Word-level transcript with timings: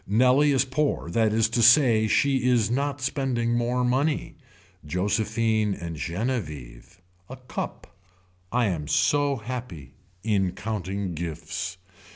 Nellie 0.07 0.51
is 0.51 0.65
poor 0.65 1.11
that 1.11 1.31
is 1.31 1.47
to 1.49 1.61
say 1.61 2.07
she 2.07 2.37
is 2.49 2.71
not 2.71 3.01
spending 3.01 3.53
more 3.53 3.83
money. 3.83 4.35
Josephine 4.83 5.75
and 5.75 5.95
Genevieve. 5.95 6.99
A 7.29 7.35
cup. 7.35 7.95
I 8.51 8.65
am 8.65 8.87
so 8.87 9.35
happy. 9.35 9.93
In 10.23 10.53
counting 10.53 11.13
gifts. 11.13 11.77